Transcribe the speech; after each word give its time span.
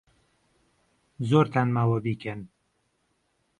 زۆرتان 1.29 1.67
ماوە 1.75 1.97
بیکەن. 2.05 2.39